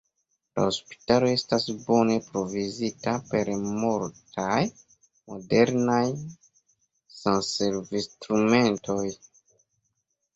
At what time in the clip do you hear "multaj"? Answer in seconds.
3.65-4.61